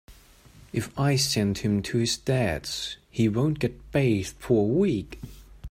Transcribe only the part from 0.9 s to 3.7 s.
I send him to his Dad’s he won’t